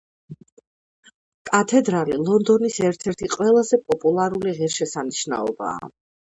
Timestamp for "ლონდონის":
2.23-2.81